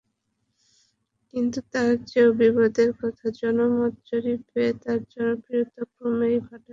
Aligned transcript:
কিন্তু 1.33 1.59
তার 1.71 1.91
চেয়েও 2.07 2.31
বিপদের 2.39 2.89
কথা, 3.01 3.25
জনমত 3.39 3.93
জরিপে 4.09 4.63
তাঁর 4.83 4.99
জনপ্রিয়তা 5.13 5.81
ক্রমেই 5.91 6.37
ভাটার 6.39 6.61
দিকে। 6.61 6.69